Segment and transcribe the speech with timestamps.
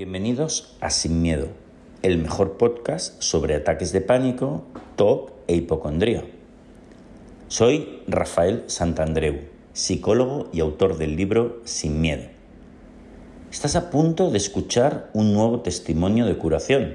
[0.00, 1.48] Bienvenidos a Sin Miedo,
[2.00, 4.64] el mejor podcast sobre ataques de pánico,
[4.96, 6.24] TOC e hipocondría.
[7.48, 9.40] Soy Rafael Santandreu,
[9.74, 12.22] psicólogo y autor del libro Sin Miedo.
[13.52, 16.94] Estás a punto de escuchar un nuevo testimonio de curación.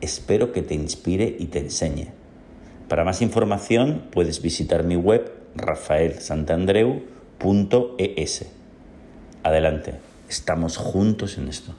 [0.00, 2.06] Espero que te inspire y te enseñe.
[2.88, 8.46] Para más información puedes visitar mi web rafaelsantandreu.es.
[9.42, 9.96] Adelante,
[10.30, 11.74] estamos juntos en esto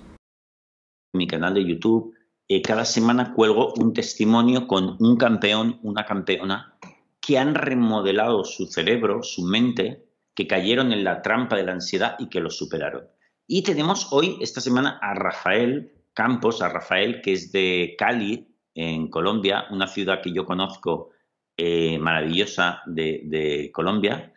[1.15, 2.13] mi canal de YouTube,
[2.47, 6.77] eh, cada semana cuelgo un testimonio con un campeón, una campeona,
[7.19, 10.05] que han remodelado su cerebro, su mente,
[10.35, 13.07] que cayeron en la trampa de la ansiedad y que lo superaron.
[13.47, 19.09] Y tenemos hoy, esta semana, a Rafael Campos, a Rafael, que es de Cali, en
[19.09, 21.11] Colombia, una ciudad que yo conozco
[21.57, 24.33] eh, maravillosa de, Colombia.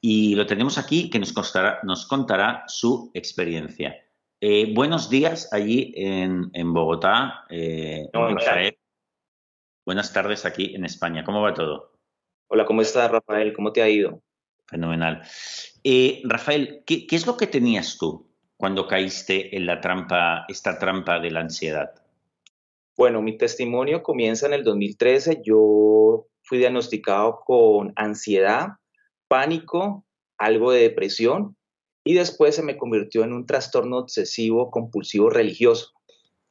[0.00, 1.34] Y lo tenemos aquí, que nos,
[1.84, 3.94] nos contará su experiencia.
[4.44, 8.76] Eh, buenos días allí en, Bogotá, eh, Rafael.
[9.86, 11.22] Buenas tardes aquí en España.
[11.22, 11.92] ¿Cómo va todo?
[12.48, 13.52] Hola, ¿cómo estás, Rafael?
[13.52, 14.20] ¿Cómo te ha ido?
[14.66, 15.22] Fenomenal.
[15.84, 21.20] Eh, Rafael, ¿qué, es lo que tenías tú cuando caíste en la trampa, esta trampa
[21.20, 21.94] de la ansiedad?
[22.96, 25.42] Bueno, mi testimonio comienza en el 2013.
[25.44, 28.70] Yo fui diagnosticado con ansiedad,
[29.28, 30.04] pánico,
[30.36, 31.56] algo de depresión
[32.04, 35.92] y después se me convirtió en un trastorno obsesivo compulsivo religioso.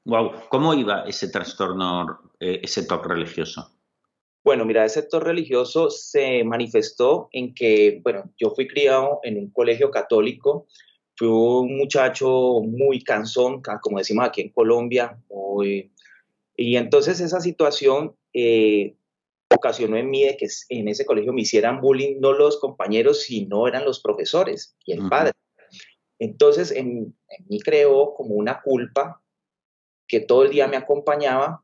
[0.06, 3.70] Wow, ¿cómo iba ese trastorno, eh, ese TOC religioso?
[4.44, 9.52] Bueno, mira, ese TOC religioso se manifestó en que, bueno, yo fui criado en un
[9.52, 10.66] colegio católico,
[11.16, 15.20] fui un muchacho muy cansón, como decimos aquí en Colombia,
[16.56, 18.96] y entonces esa situación eh,
[19.54, 23.68] ocasionó en mí de que en ese colegio me hicieran bullying no los compañeros, sino
[23.68, 25.34] eran los profesores y el padre.
[26.22, 27.16] Entonces, en,
[27.50, 29.24] mí creó como una culpa
[30.08, 31.64] que todo el día me acompañaba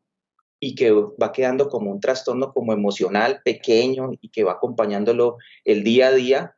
[0.60, 5.84] y que va quedando como un trastorno como emocional pequeño y que va acompañándolo el
[5.84, 6.56] día a día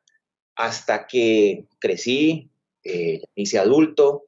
[0.56, 2.50] hasta que crecí,
[2.86, 4.24] eh, hice adulto,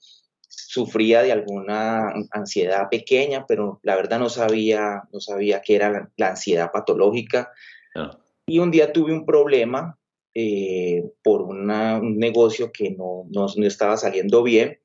[0.49, 6.27] sufría de alguna ansiedad pequeña, pero la verdad no sabía, no sabía qué era la,
[6.27, 7.49] ansiedad patológica.
[7.95, 8.19] Ah.
[8.45, 9.97] Y un día tuve un problema
[10.33, 11.67] eh, por un
[12.17, 14.79] negocio que no, no, estaba saliendo bien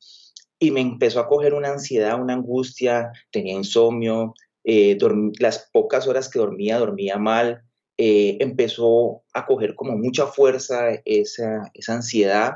[0.59, 4.35] y me empezó a coger una ansiedad, una angustia, tenía insomnio,
[4.65, 4.99] eh,
[5.39, 7.63] las pocas horas que dormía, dormía mal,
[7.97, 12.55] eh, empezó a coger como mucha fuerza esa, esa ansiedad,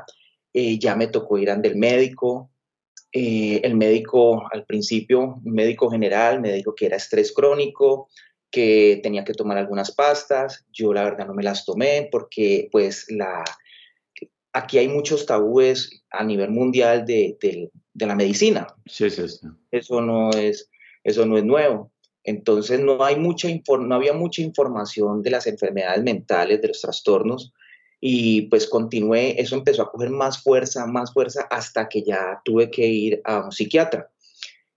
[0.53, 2.51] ya me tocó ir al médico,
[3.13, 8.09] el médico al principio, un médico general, me dijo que era estrés crónico,
[8.51, 13.05] que tenía que tomar algunas pastas, yo la verdad no me las tomé porque pues
[13.09, 13.43] la,
[14.53, 18.67] aquí hay muchos tabúes a nivel mundial de, la medicina.
[18.85, 19.47] Sí, sí, sí.
[19.71, 20.69] Eso no es,
[21.03, 21.91] eso no es nuevo.
[22.23, 23.47] Entonces no, hay mucha
[23.79, 27.53] no había mucha información de las enfermedades mentales, de los trastornos,
[27.99, 32.69] y pues continué, eso empezó a coger más fuerza, más fuerza, hasta que ya tuve
[32.69, 34.10] que ir a un psiquiatra.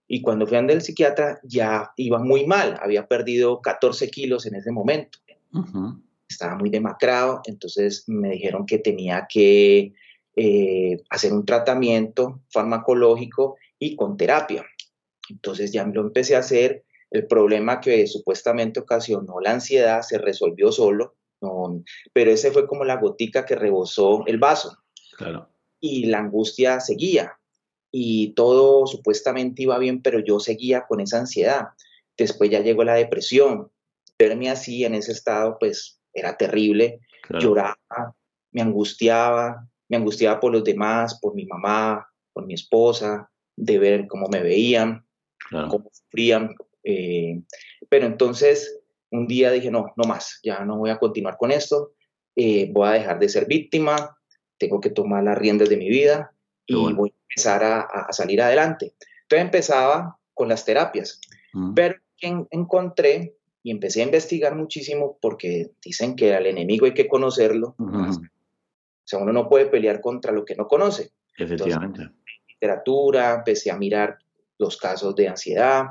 [0.07, 4.71] Y cuando fui al psiquiatra ya iba muy mal, había perdido 14 kilos en ese
[4.71, 5.19] momento.
[6.29, 9.95] Estaba muy demacrado, entonces me dijeron que tenía que
[10.37, 14.65] eh, hacer un tratamiento farmacológico y con terapia.
[15.31, 16.85] Entonces ya lo empecé a hacer.
[17.11, 21.15] El problema que supuestamente ocasionó la ansiedad se resolvió solo,
[22.13, 24.77] pero ese fue como la gotica que rebosó el vaso.
[25.17, 25.49] Claro.
[25.79, 27.39] Y la angustia seguía
[27.97, 31.69] y todo supuestamente iba bien, pero yo seguía con esa ansiedad.
[32.17, 33.71] Después ya llegó la depresión.
[34.19, 36.99] Verme así en ese estado, pues era terrible.
[37.39, 37.77] Lloraba,
[38.51, 44.09] me angustiaba, me angustiaba por los demás, por mi mamá, por mi esposa, de ver
[44.09, 45.07] cómo me veían,
[45.49, 46.53] cómo sufrían.
[46.83, 47.43] Eh,
[47.89, 48.81] pero entonces
[49.13, 51.93] un día dije, no, no más, ya no voy a continuar con esto,
[52.35, 54.19] eh, voy a dejar de ser víctima,
[54.59, 56.35] tengo que tomar las riendas de mi vida
[56.67, 58.95] y voy empezar a, salir adelante.
[59.23, 61.21] Entonces empezaba con las terapias,
[61.53, 61.75] mm.
[61.75, 67.75] pero encontré y empecé a investigar muchísimo porque dicen que al enemigo hay que conocerlo.
[67.79, 71.11] O sea, uno no puede pelear contra lo que no conoce.
[71.37, 72.09] Efectivamente.
[72.49, 74.19] literatura, empecé a mirar
[74.59, 75.87] los casos de ansiedad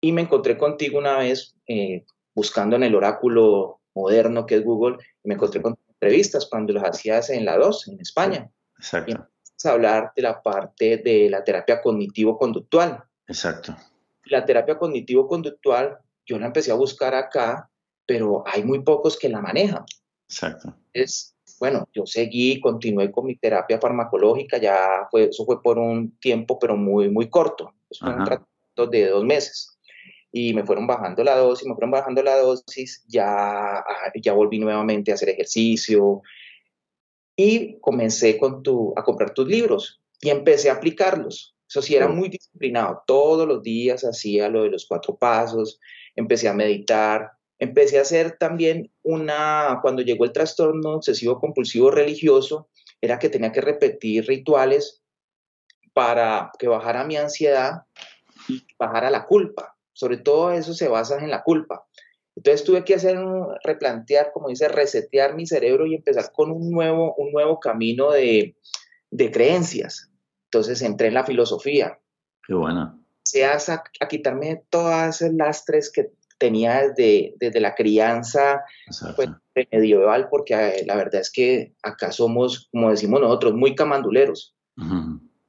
[0.00, 2.04] y me encontré contigo una vez eh,
[2.34, 6.84] buscando en el oráculo moderno que es Google, y me encontré con entrevistas cuando las
[6.84, 8.50] hacías en la 2, en España.
[8.78, 9.28] Exacto
[9.66, 13.02] hablar de la parte de la terapia cognitivo-conductual.
[13.26, 13.76] Exacto.
[14.24, 17.70] La terapia cognitivo-conductual, yo la empecé a buscar acá,
[18.06, 19.84] pero hay muy pocos que la manejan.
[20.28, 20.74] Exacto.
[20.92, 26.16] Es, bueno, yo seguí, continué con mi terapia farmacológica, ya fue, eso fue por un
[26.18, 27.74] tiempo, pero muy, muy corto.
[27.90, 29.78] Eso fue un tratamiento de dos meses.
[30.32, 33.84] Y me fueron bajando la dosis, me fueron bajando la dosis, ya,
[34.20, 36.22] ya volví nuevamente a hacer ejercicio
[37.36, 41.54] y comencé con tu, a comprar tus libros y empecé a aplicarlos.
[41.68, 43.02] Eso sí, era muy disciplinado.
[43.06, 45.80] Todos los días hacía lo de los cuatro pasos,
[46.14, 52.68] empecé a meditar, Empecé a hacer también una, cuando llegó el trastorno obsesivo compulsivo religioso,
[53.00, 55.02] era que tenía que repetir rituales
[55.92, 57.84] para que bajara mi ansiedad
[58.48, 59.76] y bajara la culpa.
[59.92, 61.86] Sobre todo eso se basa en la culpa.
[62.36, 63.16] Entonces tuve que hacer
[63.62, 68.56] replantear, como dice, resetear mi cerebro y empezar con un nuevo, un nuevo camino de,
[69.10, 70.10] de creencias.
[70.46, 71.98] Entonces entré en la filosofía.
[72.46, 73.00] Qué buena.
[73.24, 78.64] Se hace a, a quitarme todas esas lastres que tenía desde, desde la crianza
[79.16, 79.30] pues,
[79.72, 84.54] medieval, porque eh, la verdad es que acá somos, como decimos nosotros, muy camanduleros.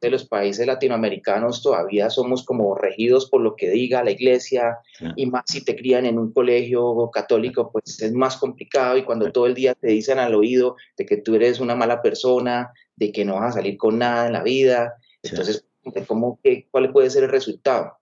[0.06, 4.78] De los países latinoamericanos todavía somos como regidos por lo que diga la iglesia,
[5.16, 9.31] y más si te crían en un colegio católico, pues es más complicado, y cuando
[9.31, 13.12] todo el día te dicen al oído de que tú eres una mala persona, de
[13.12, 14.94] que no vas a salir con nada en la vida,
[15.24, 15.66] entonces,
[16.06, 17.98] ¿cómo, que, ¿cuál puede ser el resultado?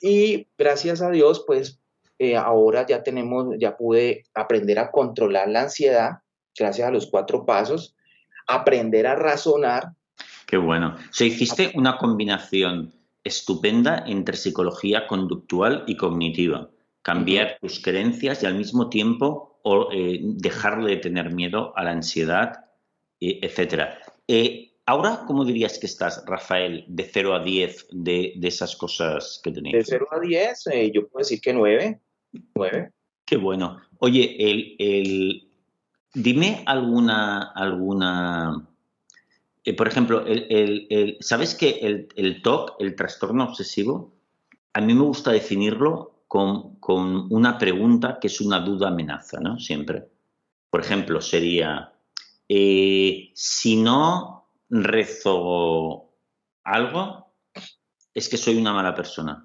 [0.00, 1.78] Y gracias a Dios, pues
[2.18, 6.20] eh, ahora ya tenemos, ya pude aprender a controlar la ansiedad,
[6.58, 7.94] gracias a los cuatro pasos,
[8.46, 9.92] aprender a razonar.
[10.46, 10.96] Qué bueno.
[10.96, 12.92] O sea, hiciste una combinación
[13.22, 16.70] estupenda entre psicología conductual y cognitiva.
[17.02, 19.60] Cambiar tus creencias y al mismo tiempo
[19.92, 22.64] eh, dejar de tener miedo a la ansiedad,
[23.20, 23.94] etc.
[24.26, 29.52] Eh, Ahora, ¿cómo dirías que estás, Rafael, de 0 a 10 de, esas cosas que
[29.52, 29.76] tenéis?
[29.76, 32.00] De 0 a 10, eh, yo puedo decir que 9.
[32.56, 32.90] 9.
[33.24, 33.80] Qué bueno.
[34.00, 35.48] Oye, el,
[36.12, 38.68] dime alguna, alguna
[39.76, 40.24] por ejemplo,
[41.20, 44.14] ¿sabes que el, TOC, el trastorno obsesivo,
[44.72, 46.78] a mí me gusta definirlo con,
[47.30, 49.58] una pregunta que es una duda amenaza, ¿no?
[49.58, 50.08] Siempre.
[50.70, 51.92] Por ejemplo, sería,
[52.48, 56.14] eh, si no rezo
[56.62, 57.34] algo,
[58.14, 59.42] es que soy una mala persona.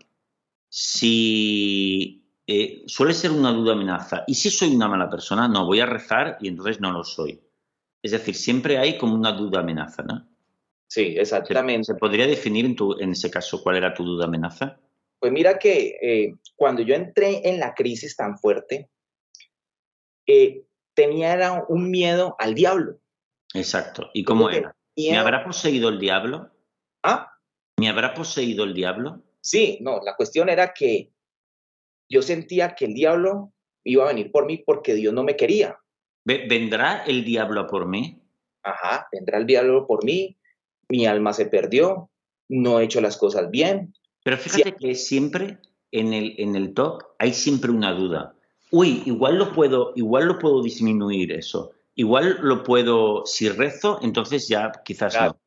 [0.69, 5.47] Si eh, suele ser una duda amenaza, ¿y si soy una mala persona?
[5.47, 7.41] No, voy a rezar y entonces no lo soy.
[8.05, 10.29] Es decir, siempre hay como una duda amenaza, ¿no?
[10.85, 11.85] Sí, exactamente.
[11.85, 14.79] ¿Se, podría definir en, tu, en ese caso cuál era tu duda amenaza?
[15.17, 18.91] Pues mira que eh, cuando yo entré en la crisis tan fuerte,
[20.27, 22.99] eh, tenía un miedo al diablo.
[23.55, 24.11] Exacto.
[24.13, 24.75] ¿Y cómo era?
[24.95, 26.51] ¿Me habrá poseído el diablo?
[27.01, 27.31] ¿Ah?
[27.77, 29.23] ¿Me habrá poseído el diablo?
[29.41, 31.11] Sí, no, la cuestión era que
[32.07, 33.51] yo sentía que el diablo
[33.83, 35.79] iba a venir por mí porque Dios no me quería.
[36.25, 38.19] ¿Vendrá el diablo por mí?
[38.63, 40.37] Ajá, vendrá el diablo por mí,
[40.89, 42.09] mi alma se perdió,
[42.49, 43.93] no he hecho las cosas bien.
[44.23, 45.59] Pero fíjate que siempre
[45.91, 48.35] en el, en el talk hay siempre una duda.
[48.71, 51.71] Uy, igual lo puedo, igual lo puedo disminuir eso.
[51.93, 55.39] Igual lo puedo, si rezo, entonces ya quizás no.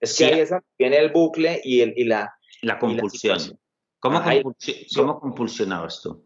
[0.00, 0.44] Es que ahí
[0.78, 2.32] viene el bucle y, el, y la...
[2.62, 3.38] La compulsión.
[3.98, 6.24] ¿Cómo, compulsionabas tú?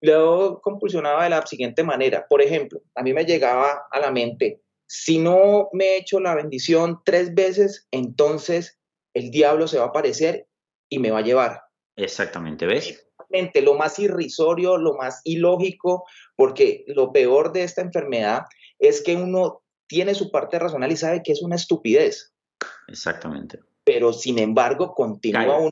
[0.00, 2.26] Lo compulsionaba de la siguiente manera.
[2.28, 6.34] Por ejemplo, a mí me llegaba a la mente, si no me he hecho la
[6.34, 8.78] bendición tres veces, entonces
[9.14, 10.46] el diablo se va a aparecer
[10.88, 11.62] y me va a llevar.
[11.96, 13.04] Exactamente, ¿ves?
[13.62, 18.44] Lo más irrisorio, lo más ilógico, porque lo peor de esta enfermedad
[18.78, 22.32] es que uno tiene su parte racional y sabe que es una estupidez.
[22.86, 23.60] Exactamente.
[23.84, 25.70] Pero sin embargo, continúa uno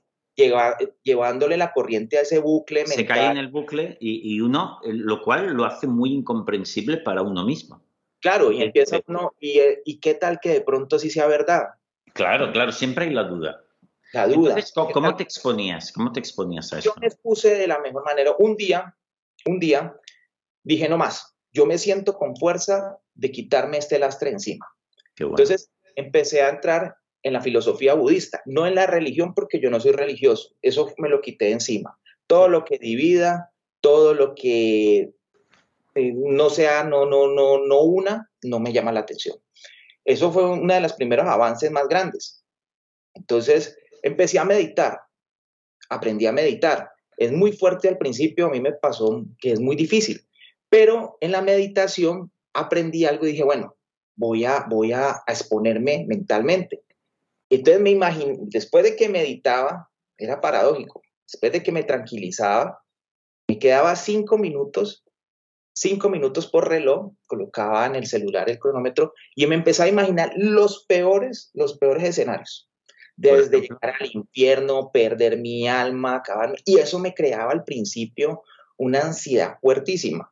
[1.03, 2.97] llevándole la corriente a ese bucle mental.
[2.97, 7.45] Se cae en el bucle y, uno, lo cual lo hace muy incomprensible para uno
[7.45, 7.83] mismo.
[8.21, 11.69] Claro, y empieza uno, y, y qué tal que de pronto sí sea verdad.
[12.13, 13.63] Claro, claro, siempre hay la duda.
[14.13, 14.51] La duda.
[14.51, 15.93] Entonces, ¿cómo, te exponías?
[15.93, 16.91] ¿Cómo te exponías a eso?
[16.91, 18.33] Yo me expuse de la mejor manera.
[18.39, 18.97] Un día,
[19.45, 19.95] un día,
[20.63, 24.67] dije no más, yo me siento con fuerza de quitarme este lastre encima.
[25.19, 29.81] Entonces empecé a entrar en la filosofía budista, no en la religión porque yo no
[29.81, 31.99] soy religioso, eso me lo quité encima.
[32.29, 35.11] Todo lo que divida, todo lo que
[35.97, 39.39] eh, no sea, no, no, no, no una, no me llama la atención.
[40.05, 42.45] Eso fue uno de los primeros avances más grandes.
[43.13, 45.01] Entonces empecé a meditar,
[45.89, 46.91] aprendí a meditar.
[47.17, 50.25] Es muy fuerte al principio, a mí me pasó que es muy difícil,
[50.69, 53.75] pero en la meditación aprendí algo y dije, bueno,
[54.15, 56.86] voy a, voy a, exponerme mentalmente.
[57.51, 62.83] Entonces me imaginé, después de que meditaba, era paradójico, después de que me tranquilizaba,
[63.49, 65.07] me quedaba cinco minutos
[65.77, 70.33] cinco minutos por reloj, colocaba en el celular el cronómetro y me empecé a imaginar
[70.37, 72.69] los peores, los peores escenarios.
[73.15, 76.57] Desde llegar al infierno, perder mi alma, acabarme.
[76.65, 78.43] Y eso me creaba al principio
[78.77, 80.31] una ansiedad fuertísima.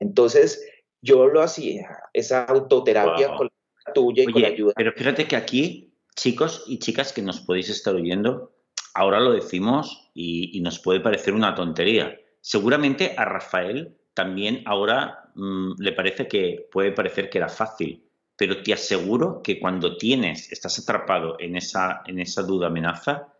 [0.00, 0.64] Entonces,
[1.00, 3.48] yo lo hacía, esa autoterapia con
[3.86, 4.72] la tuya y con la ayuda.
[4.76, 5.87] Pero fíjate que aquí,
[6.20, 8.52] chicos y chicas que nos podéis estar oyendo,
[8.94, 12.18] ahora lo decimos y nos puede parecer una tontería.
[12.40, 18.04] Seguramente a Rafael también ahora mm, le parece que puede parecer que era fácil,
[18.36, 23.32] pero te aseguro que cuando tienes, estás atrapado en esa, en esa duda amenaza,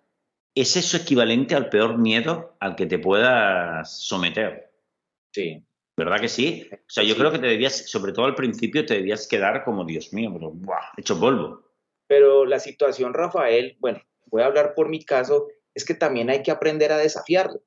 [0.54, 4.73] es eso equivalente al peor miedo al que te puedas someter.
[5.32, 5.64] Sí.
[5.97, 6.68] ¿Verdad que sí?
[6.73, 9.85] O sea, yo creo que te debías, sobre todo al principio, te debías quedar como,
[9.85, 10.54] Dios mío, pero,
[10.97, 11.67] hecho polvo.
[12.08, 16.42] Pero la situación, Rafael, bueno, voy a hablar por mi caso, es que también hay
[16.42, 17.60] que aprender a desafiarlo.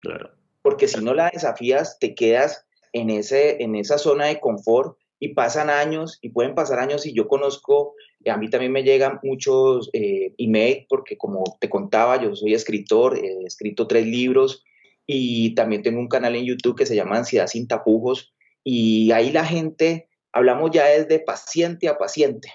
[0.00, 4.96] Claro porque si no la desafías, te quedas en, ese, en esa zona de confort
[5.18, 7.94] y pasan años y pueden pasar años y yo conozco,
[8.26, 13.18] a mí también me llegan muchos eh, emails porque como te contaba, yo soy escritor,
[13.18, 14.64] he escrito tres libros
[15.06, 18.32] y también tengo un canal en YouTube que se llama Ansiedad sin tapujos
[18.64, 22.48] y ahí la gente, hablamos ya desde paciente a paciente.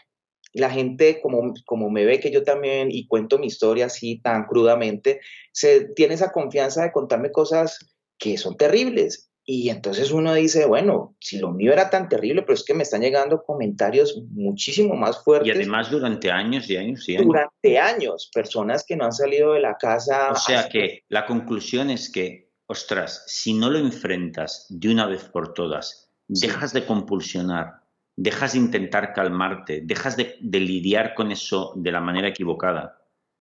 [0.54, 4.46] La gente, como, como me ve que yo también y cuento mi historia así tan
[4.46, 5.20] crudamente,
[5.51, 9.32] se tiene esa confianza de contarme cosas que son terribles.
[9.50, 12.84] Y entonces uno dice, bueno, si lo mío era tan terrible, pero es que me
[12.84, 15.48] están llegando comentarios muchísimo más fuertes.
[15.48, 17.27] Y además durante años y años y años.
[17.27, 20.32] Durante años, personas que no han salido de la casa.
[20.32, 25.24] O sea que la conclusión es que, ostras, si no lo enfrentas de una vez
[25.24, 27.87] por todas, dejas de compulsionar,
[28.17, 32.97] dejas de intentar calmarte, dejas de, de lidiar con eso de la manera equivocada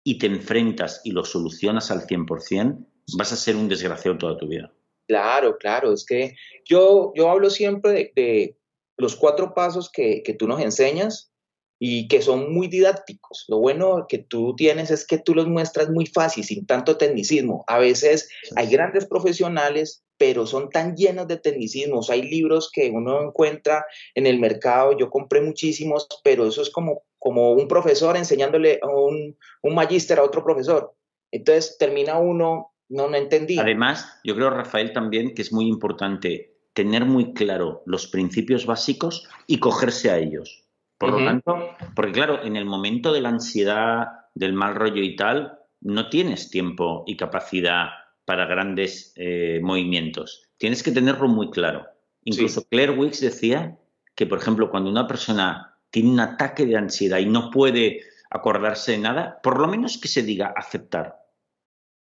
[0.04, 2.86] y te enfrentas y lo solucionas al 100%,
[3.18, 4.72] vas a ser un desgraciado toda tu vida.
[5.08, 8.58] Claro, claro, es que yo, yo hablo siempre de,
[8.98, 11.32] los cuatro pasos que, que, tú nos enseñas
[11.80, 13.46] y que son muy didácticos.
[13.50, 17.66] Lo bueno que tú tienes es que tú los muestras muy fácil, sin tanto tecnicismo.
[17.68, 22.10] A veces hay grandes profesionales, pero son tan llenos de tecnicismos.
[22.10, 27.04] Hay libros que uno encuentra en el mercado, yo compré muchísimos, pero eso es como,
[27.20, 30.94] como un profesor enseñándole a un, un magíster a otro profesor.
[31.32, 33.58] Entonces termina uno no, no entendí.
[33.60, 39.28] Además, yo creo, Rafael, también que es muy importante tener muy claro los principios básicos
[39.48, 40.64] y cogerse a ellos.
[40.98, 45.16] Por lo tanto, porque claro, en el momento de la ansiedad, del mal rollo y
[45.16, 47.90] tal, no tienes tiempo y capacidad
[48.26, 50.50] para grandes eh, movimientos.
[50.58, 51.88] Tienes que tenerlo muy claro.
[52.24, 53.78] Incluso Claire Wicks decía
[54.16, 58.94] que, por ejemplo, cuando una persona tiene un ataque de ansiedad y no puede acordarse
[58.94, 61.16] de nada, por lo menos que se diga aceptar.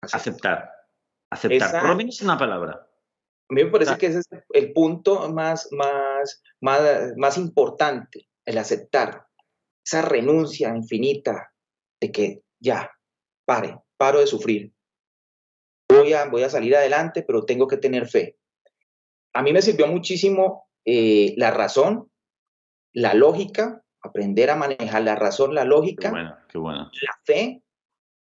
[0.01, 0.71] Aceptar.
[1.31, 1.81] Aceptar.
[1.81, 2.89] Por lo menos una palabra.
[3.51, 6.81] A mí me parece que ese es el punto más, más, más,
[7.17, 9.27] más importante, el aceptar.
[9.85, 11.53] Esa renuncia infinita
[12.01, 12.91] de que ya,
[13.45, 14.73] pare, paro de sufrir.
[16.03, 18.37] Voy a, voy a salir adelante, pero tengo que tener fe.
[19.35, 22.11] A mí me sirvió muchísimo eh, la razón,
[22.93, 27.63] la lógica, aprender a manejar la razón, la lógica, qué bueno, la fe,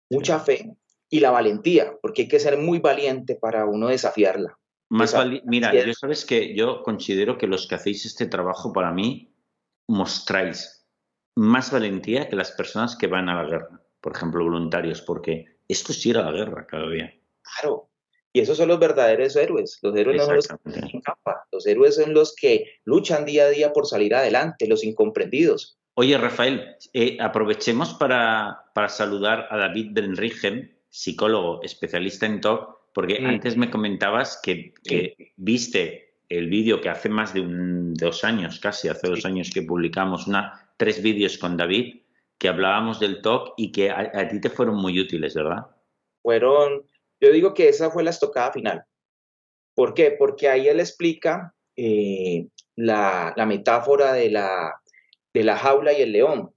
[0.10, 0.76] mucha fe,
[1.12, 4.58] y la valentía, porque hay que ser muy valiente para uno desafiarla.
[4.90, 9.32] Más Mira, yo sabes que yo considero que los que hacéis este trabajo para mí
[9.88, 10.88] mostráis
[11.36, 15.92] más valentía que las personas que van a la guerra, por ejemplo, voluntarios, porque esto
[15.92, 17.19] es ir a la guerra cada día.
[17.56, 17.90] Claro,
[18.32, 19.80] y esos son los verdaderos héroes.
[19.82, 21.48] Los héroes no son los que capa.
[21.52, 25.80] Los héroes son los que luchan día a día por salir adelante, los incomprendidos.
[25.96, 33.20] Oye, Rafael, eh, aprovechemos para, para, saludar a David Benrigen, psicólogo especialista en TOC, porque
[33.20, 33.26] mm.
[33.26, 34.74] antes me comentabas que,
[35.36, 39.64] viste el vídeo que hace más de un, dos años, casi hace dos años que
[39.64, 42.02] publicamos, una, tres vídeos con David
[42.38, 45.66] que hablábamos del TOC y que a, ti te fueron muy útiles, ¿verdad?
[46.22, 46.84] Fueron,
[47.22, 48.84] yo digo que esa fue la estocada final.
[49.76, 50.12] ¿Por qué?
[50.12, 54.74] Porque ahí él explica eh, la, la, metáfora de la,
[55.34, 56.54] de la jaula y el león,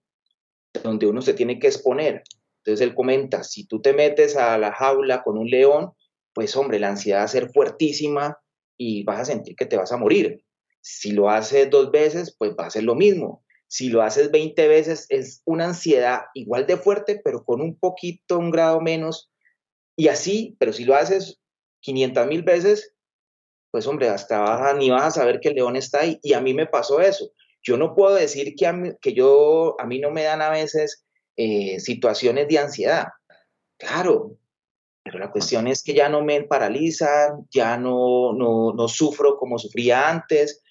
[0.82, 2.22] donde uno se tiene que exponer.
[2.64, 5.92] Entonces él comenta, si tú te metes a la jaula con un león,
[6.32, 8.38] pues hombre, la ansiedad va a ser fuertísima
[8.76, 10.44] y vas a sentir que te vas a morir.
[10.80, 13.44] Si lo haces dos veces, pues va a ser lo mismo.
[13.68, 18.38] Si lo haces 20 veces, es una ansiedad igual de fuerte, pero con un poquito,
[18.38, 19.31] un grado menos.
[19.96, 21.40] Y así, pero si lo haces
[21.80, 22.94] 500 mil veces,
[23.70, 26.18] pues hombre, hasta ni vas a saber que el león está ahí.
[26.22, 27.32] Y a mí me pasó eso.
[27.62, 30.50] Yo no puedo decir que a mí, que yo, a mí no me dan a
[30.50, 31.04] veces
[31.36, 33.06] eh, situaciones de ansiedad.
[33.78, 34.36] Claro,
[35.04, 39.58] Pero la cuestión es que ya no me paralizan, ya no, no, no sufro como
[39.58, 40.62] sufría antes,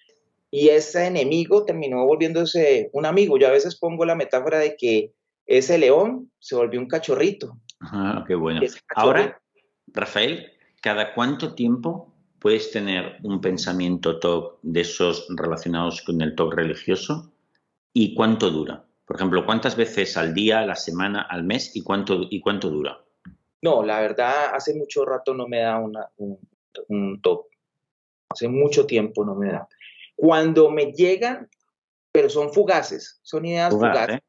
[0.52, 3.38] y ese enemigo terminó volviéndose un amigo.
[3.38, 5.14] Yo a veces pongo la metáfora de que
[5.46, 7.58] ese león se volvió un cachorrito.
[7.82, 8.62] Ah, qué bueno.
[8.96, 9.42] Ahora,
[9.88, 16.54] Rafael, ¿cada cuánto tiempo puedes tener un pensamiento TOC de esos relacionados con el TOC
[16.54, 17.32] religioso
[17.94, 18.86] y cuánto dura?
[19.06, 22.70] Por ejemplo, ¿cuántas veces al día, a la semana, al mes y cuánto, y cuánto
[22.70, 23.04] dura?
[23.62, 26.40] No, la verdad, hace mucho rato no me da una, un,
[26.88, 27.48] un TOC.
[28.30, 29.68] Hace mucho tiempo no me da.
[30.16, 31.50] Cuando me llegan,
[32.12, 34.18] pero son fugaces, son ideas fugaces.
[34.18, 34.22] ¿eh?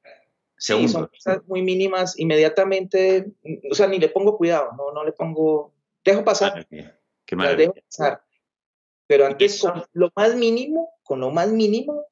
[0.62, 3.32] Sí, son cosas muy mínimas, inmediatamente,
[3.68, 6.88] o sea, ni le pongo cuidado, no, no le pongo, dejo pasar, qué,
[7.26, 8.22] dejo pasar.
[9.08, 12.06] Pero antes, con lo más mínimo, con lo más mínimo,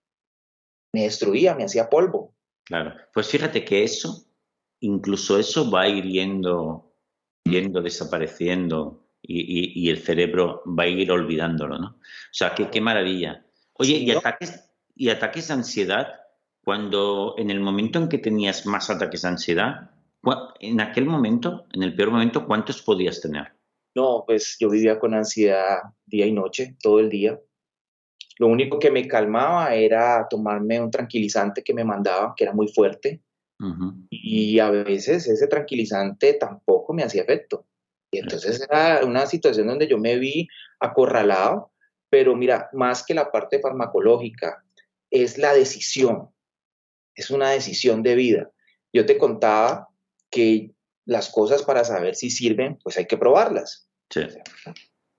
[0.92, 2.34] me destruía, me hacía polvo.
[2.64, 4.26] Claro, pues fíjate que eso,
[4.80, 6.92] incluso eso va a ir yendo,
[7.44, 11.86] yendo desapareciendo y, y, el cerebro va a ir olvidándolo, ¿no?
[11.90, 13.46] O sea, qué, qué maravilla.
[13.74, 16.19] Oye, ¿y, ataques, ¿y ataques de ansiedad?
[16.70, 19.90] Cuando en el momento en que tenías más ataques de ansiedad,
[20.60, 23.52] en aquel momento, en el peor momento, ¿cuántos podías tener?
[23.96, 27.40] No, pues yo vivía con ansiedad día y noche, todo el día.
[28.38, 32.68] Lo único que me calmaba era tomarme un tranquilizante que me mandaba, que era muy
[32.68, 33.20] fuerte.
[34.08, 37.66] Y a veces ese tranquilizante tampoco me hacía efecto.
[38.12, 40.46] Y entonces era una situación donde yo me vi
[40.78, 41.72] acorralado
[42.10, 44.64] pero mira, más que la parte farmacológica,
[45.10, 46.28] es la decisión,
[47.14, 48.50] es una decisión de vida.
[48.92, 49.88] Yo te contaba
[50.30, 50.72] que
[51.04, 53.88] las cosas para saber si sirven, pues hay que probarlas.
[54.10, 54.22] Sí.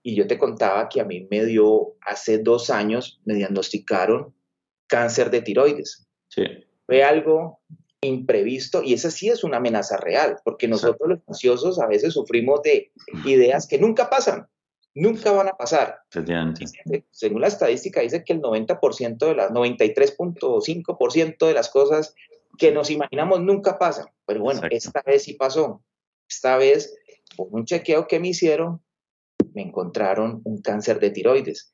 [0.04, 4.34] Y yo te contaba que a mí me dio, hace dos años, me diagnosticaron
[4.88, 6.08] cáncer de tiroides.
[6.28, 6.44] Sí.
[6.86, 7.62] Fue algo
[8.02, 12.62] imprevisto y esa sí es una amenaza real, porque nosotros los ansiosos a veces sufrimos
[12.64, 12.92] de
[13.26, 14.48] ideas que nunca pasan
[14.94, 16.02] nunca van a pasar.
[17.12, 22.16] Según la estadística dice que el 90% de las 93.5% de las cosas
[22.58, 24.08] que nos imaginamos nunca pasan.
[24.26, 25.84] Pero bueno, esta vez sí pasó.
[26.30, 26.96] Esta vez,
[27.36, 28.82] por un chequeo que me hicieron,
[29.54, 31.74] me encontraron un cáncer de tiroides.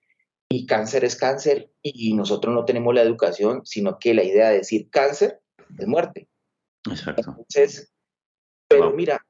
[0.49, 4.60] Y cáncer es cáncer y nosotros no tenemos la educación, sino que la idea de
[4.60, 5.41] decir cáncer
[5.77, 6.30] es muerte.
[6.89, 7.32] Exacto.
[7.32, 7.91] Entonces,
[8.69, 9.25] pero mira,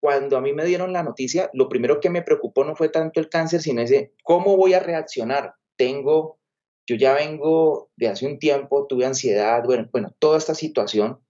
[0.00, 3.20] cuando a mí me dieron la noticia, lo primero que me preocupó no fue tanto
[3.20, 5.54] el cáncer, sino ese, ¿cómo voy a reaccionar?
[5.76, 6.38] Tengo,
[6.86, 11.20] yo ya vengo de hace un tiempo, tuve ansiedad, bueno, bueno, toda esta situación,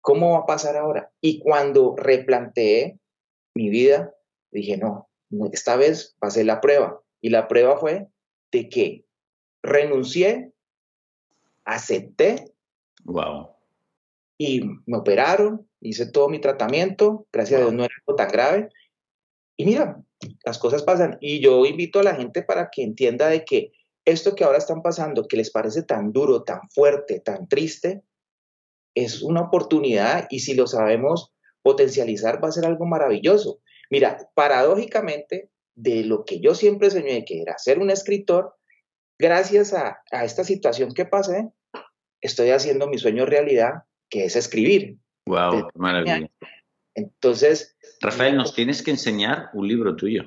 [0.00, 1.10] ¿cómo va a pasar ahora?
[1.20, 2.98] Y cuando replanteé
[3.54, 4.14] mi vida,
[4.50, 5.08] dije, no,
[5.52, 7.00] esta vez pasé la prueba.
[7.20, 8.08] Y la prueba fue
[8.50, 9.04] de que
[9.62, 10.52] renuncié,
[11.64, 12.52] acepté.
[13.04, 13.50] Wow.
[14.38, 18.68] Y me operaron, hice todo mi tratamiento, gracias a Dios no era algo tan grave.
[19.56, 20.02] Y mira,
[20.44, 21.18] las cosas pasan.
[21.20, 23.72] Y yo invito a la gente para que entienda de que
[24.04, 28.02] esto que ahora están pasando, que les parece tan duro, tan fuerte, tan triste,
[28.94, 33.60] es una oportunidad y si lo sabemos potencializar va a ser algo maravilloso.
[33.90, 38.54] Mira, paradójicamente, de lo que yo siempre soñé, que era ser un escritor,
[39.18, 41.50] gracias a, a esta situación que pasé,
[42.20, 44.98] estoy haciendo mi sueño realidad, que es escribir.
[45.30, 46.30] Wow, qué maravilla.
[46.94, 47.76] Entonces.
[48.00, 50.24] Rafael, nos tienes que enseñar un libro tuyo.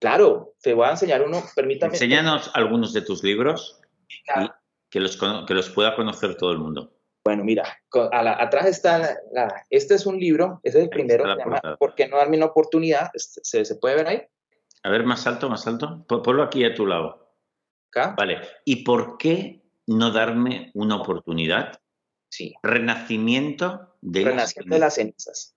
[0.00, 1.94] Claro, te voy a enseñar uno, permítame.
[1.94, 4.48] Enséñanos algunos de tus libros y
[4.90, 6.92] que los, que los pueda conocer todo el mundo.
[7.24, 7.64] Bueno, mira,
[8.38, 9.18] atrás está,
[9.68, 12.46] este es un libro, ese es el primero, se llama ¿Por qué no darme una
[12.46, 13.10] oportunidad?
[13.12, 14.22] Este, ¿Se, ¿Se, puede ver ahí?
[14.84, 16.06] A ver, más alto, más alto.
[16.06, 17.34] Ponlo aquí a tu lado.
[17.88, 18.14] ¿Acá?
[18.16, 18.40] Vale.
[18.64, 21.80] ¿Y por qué no darme una oportunidad?
[22.30, 22.54] Sí.
[22.62, 25.56] Renacimiento de, Renacimiento de las cenizas.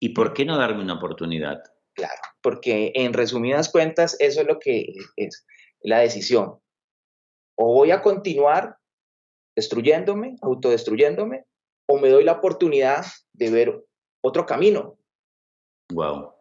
[0.00, 1.62] ¿Y por qué no darme una oportunidad?
[1.94, 5.46] Claro, porque en resumidas cuentas eso es lo que es
[5.80, 6.58] la decisión.
[7.56, 8.78] O voy a continuar
[9.54, 11.44] destruyéndome, autodestruyéndome,
[11.86, 13.84] o me doy la oportunidad de ver
[14.22, 14.98] otro camino.
[15.92, 16.32] Wow.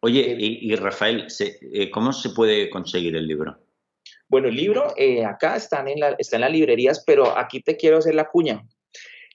[0.00, 3.61] Oye, y, Rafael, eh, ¿cómo se puede conseguir el libro?
[4.32, 7.76] Bueno, el libro eh, acá están en la, está en las librerías, pero aquí te
[7.76, 8.66] quiero hacer la cuña.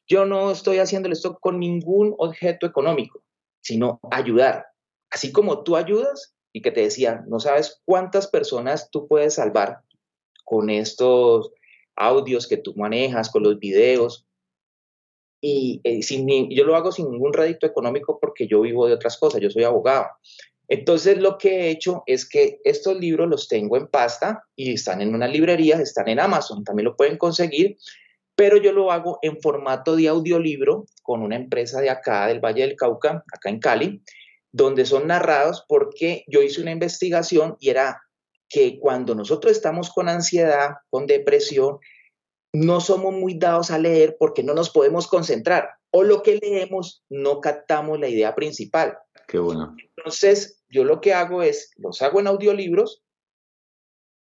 [0.08, 3.22] Yo no estoy haciendo esto con ningún objeto económico,
[3.62, 4.66] sino ayudar.
[5.12, 9.82] Así como tú ayudas y que te decía, no sabes cuántas personas tú puedes salvar
[10.46, 11.52] con estos
[11.96, 14.26] audios que tú manejas, con los videos.
[15.40, 19.16] Y eh, sin, yo lo hago sin ningún rédito económico porque yo vivo de otras
[19.20, 20.08] cosas, yo soy abogado.
[20.68, 25.02] Entonces lo que he hecho es que estos libros los tengo en pasta y están
[25.02, 27.78] en una librería, están en Amazon, también lo pueden conseguir,
[28.36, 32.68] pero yo lo hago en formato de audiolibro con una empresa de acá del Valle
[32.68, 34.04] del Cauca, acá en Cali,
[34.52, 38.02] donde son narrados porque yo hice una investigación y era
[38.50, 41.80] que cuando nosotros estamos con ansiedad, con depresión,
[42.54, 47.04] no somos muy dados a leer porque no nos podemos concentrar o lo que leemos
[47.10, 48.98] no captamos la idea principal.
[49.28, 49.76] Qué bueno.
[49.96, 53.04] Entonces, yo lo que hago es, los hago en audiolibros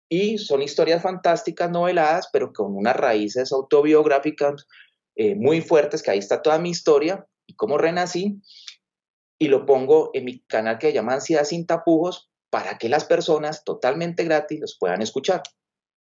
[0.09, 4.67] y son historias fantásticas, noveladas, pero con unas raíces autobiográficas
[5.15, 8.41] eh, muy fuertes, que ahí está toda mi historia y cómo renací,
[9.39, 13.05] y lo pongo en mi canal que se llama Ansiedad sin tapujos, para que las
[13.05, 15.41] personas totalmente gratis los puedan escuchar.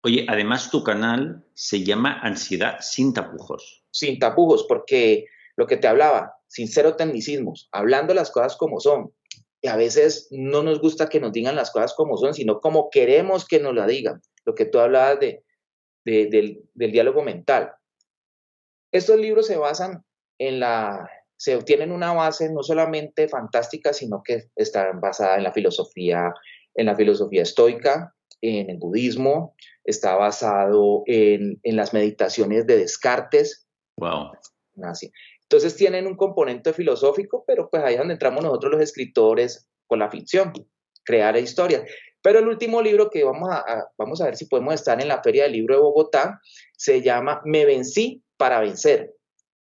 [0.05, 3.85] Oye, además tu canal se llama Ansiedad sin tapujos.
[3.91, 5.27] Sin tapujos, porque
[5.57, 9.13] lo que te hablaba, sincero tecnicismos, hablando las cosas como son.
[9.63, 12.91] Y a veces no nos gusta que nos digan las cosas como son, sino como
[12.91, 14.21] queremos que nos la digan.
[14.45, 15.45] Lo que tú hablabas de,
[16.05, 17.73] del, del diálogo mental.
[18.93, 20.05] Estos libros se basan
[20.39, 21.09] en la,
[21.43, 26.33] se obtienen una base no solamente fantástica, sino que está basada en la filosofía,
[26.75, 33.67] en la filosofía estoica, en el budismo, está basado en, las meditaciones de Descartes.
[33.97, 34.33] Wow.
[34.85, 35.11] Así.
[35.53, 39.99] Entonces tienen un componente filosófico, pero pues ahí es donde entramos nosotros los escritores con
[39.99, 40.51] la ficción,
[41.05, 41.83] crear historias.
[42.23, 45.23] Pero el último libro que vamos a, vamos a ver si podemos estar en la
[45.23, 46.41] Feria del Libro de Bogotá
[46.75, 49.15] se llama Me vencí para vencer.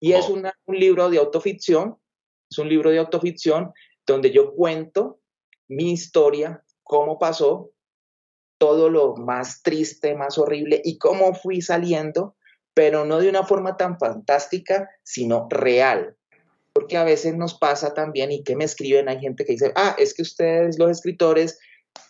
[0.01, 1.97] Y es un libro de autoficción,
[2.51, 3.73] es un libro de autoficción
[4.07, 5.21] donde yo cuento
[5.66, 7.71] mi historia, cómo pasó,
[8.59, 12.37] todo lo más triste, más horrible y cómo fui saliendo,
[12.81, 16.16] pero no de una forma tan fantástica, sino real.
[16.73, 19.95] Porque a veces nos pasa también y que me escriben, hay gente que dice, ah,
[19.99, 21.59] es que ustedes los escritores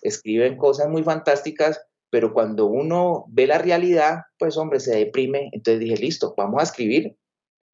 [0.01, 5.51] escriben cosas muy fantásticas, pero cuando uno ve la realidad, pues hombre, se deprime.
[5.51, 7.17] Entonces dije, listo, vamos a escribir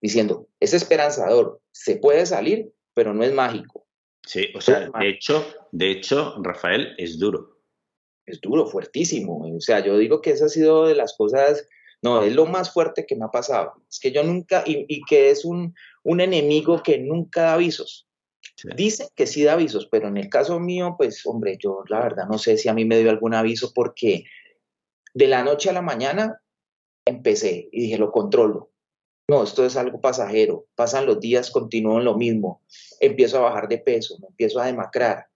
[0.01, 3.87] diciendo, es esperanzador, se puede salir, pero no es mágico.
[4.25, 7.59] Sí, o sea, de hecho, de hecho, Rafael, es duro.
[8.25, 9.55] Es duro, fuertísimo.
[9.55, 11.69] O sea, yo digo que esa ha sido de las cosas,
[12.03, 13.75] no, es lo más fuerte que me ha pasado.
[13.91, 18.07] Es que yo nunca, y, que es un, un, enemigo que nunca da avisos.
[18.77, 22.27] Dice que sí da avisos, pero en el caso mío, pues, hombre, yo la verdad
[22.29, 24.25] no sé si a mí me dio algún aviso porque
[25.15, 26.41] de la noche a la mañana
[27.05, 28.71] empecé y dije, lo controlo
[29.29, 32.63] no, esto es algo pasajero, pasan los días, continúo en lo mismo,
[33.01, 35.27] empiezo a bajar de peso, me empiezo a demacrar,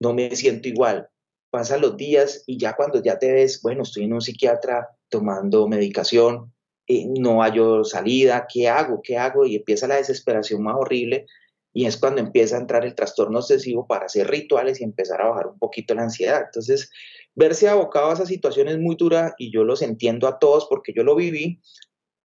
[0.00, 1.08] no me siento igual,
[1.50, 5.68] pasan los días y ya cuando ya te ves, bueno, estoy en un psiquiatra tomando
[5.68, 6.52] medicación,
[6.88, 9.00] eh, no hallo salida, ¿qué hago?
[9.02, 9.46] ¿Qué hago?
[9.46, 11.26] Y empieza la desesperación más horrible
[11.74, 15.28] y es cuando empieza a entrar el trastorno obsesivo para hacer rituales y empezar a
[15.28, 16.42] bajar un poquito la ansiedad.
[16.46, 16.90] Entonces,
[17.34, 20.92] verse abocado a esa situación es muy dura y yo los entiendo a todos porque
[20.94, 21.60] yo lo viví,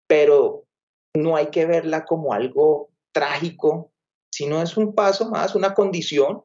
[0.08, 0.66] pero
[1.16, 3.92] no hay que verla como algo trágico,
[4.32, 6.44] sino es un paso más, una condición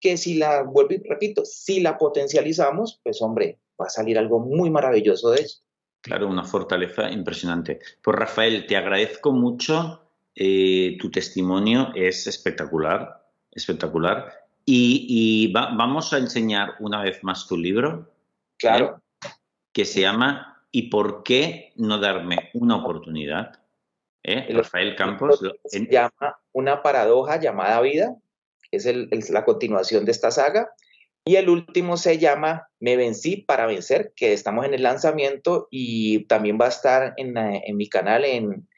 [0.00, 4.40] que si la, vuelvo y repito, si la potencializamos, pues hombre, va a salir algo
[4.40, 5.65] muy maravilloso de esto.
[6.06, 7.80] Claro, una fortaleza impresionante.
[8.00, 10.02] Pues Rafael, te agradezco mucho.
[10.36, 14.32] Eh, tu testimonio es espectacular, espectacular.
[14.64, 18.08] Y, vamos a enseñar una vez más tu libro.
[18.56, 19.02] Claro.
[19.72, 23.58] Que se llama ¿Y por qué no darme una oportunidad?
[24.22, 24.46] ¿Eh?
[24.54, 25.40] Rafael Campos.
[25.64, 28.14] Se llama Una paradoja llamada vida,
[28.70, 28.86] es,
[29.30, 30.70] la continuación de esta saga.
[31.28, 36.24] Y el último se llama Me vencí para vencer, que estamos en el lanzamiento y
[36.26, 38.68] también va a estar en, eh, mi canal en,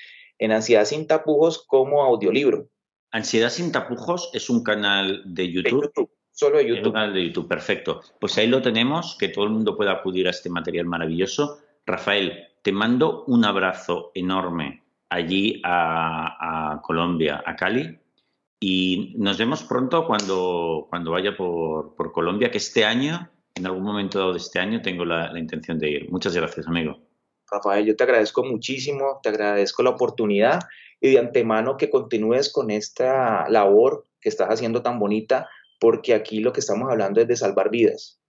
[0.41, 2.69] Ansiedad sin tapujos como audiolibro.
[3.11, 5.91] Ansiedad sin tapujos es un canal de YouTube.
[6.33, 6.81] solo de YouTube.
[6.81, 8.01] Es un canal de YouTube, perfecto.
[8.19, 11.59] Pues ahí lo tenemos, que todo el mundo pueda acudir a este material maravilloso.
[11.85, 17.99] Rafael, te mando un abrazo enorme allí a, Colombia, a Cali.
[18.61, 24.33] Y nos vemos pronto cuando, cuando vaya por, Colombia, que este año, en algún momento
[24.33, 26.11] de este año, tengo la, intención de ir.
[26.11, 26.99] Muchas gracias, amigo.
[27.51, 30.61] Rafael, yo te agradezco muchísimo, te agradezco la oportunidad
[31.01, 36.41] y de antemano que continúes con esta labor que estás haciendo tan bonita, porque aquí
[36.41, 38.21] lo que estamos hablando es de salvar vidas.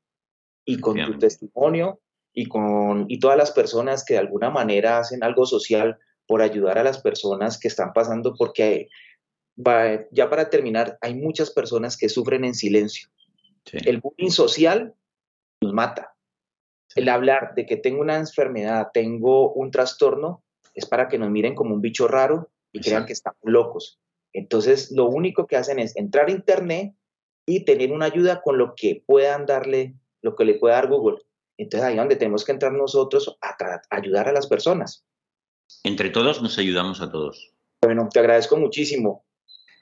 [0.63, 1.99] Y con tu testimonio
[2.31, 6.77] y con y todas las personas que de alguna manera hacen algo social por ayudar
[6.77, 8.87] a las personas que están pasando, porque
[10.11, 13.09] ya para terminar, hay muchas personas que sufren en silencio.
[13.71, 14.95] El bullying social
[15.61, 16.15] nos mata.
[16.95, 20.43] El hablar de que tengo una enfermedad, tengo un trastorno,
[20.73, 23.99] es para que nos miren como un bicho raro y crean que estamos locos.
[24.33, 26.93] Entonces, lo único que hacen es entrar a Internet
[27.45, 31.17] y tener una ayuda con lo que puedan darle, lo que le pueda dar Google.
[31.57, 33.55] Entonces, ahí es donde tenemos que entrar nosotros a
[33.89, 35.05] ayudar a las personas.
[35.83, 37.53] Entre todos nos ayudamos a todos.
[37.81, 39.25] Bueno, te agradezco muchísimo.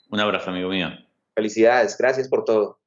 [0.09, 0.89] Un abrazo, amigo mío.
[1.35, 2.79] Felicidades, gracias por todo.